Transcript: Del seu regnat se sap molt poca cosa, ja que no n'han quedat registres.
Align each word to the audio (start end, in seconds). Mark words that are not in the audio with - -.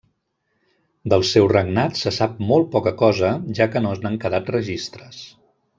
Del 1.13 1.25
seu 1.31 1.49
regnat 1.51 2.01
se 2.01 2.15
sap 2.17 2.41
molt 2.53 2.73
poca 2.77 2.97
cosa, 3.05 3.33
ja 3.61 3.69
que 3.77 3.87
no 3.87 3.97
n'han 4.03 4.21
quedat 4.27 4.55
registres. 4.59 5.25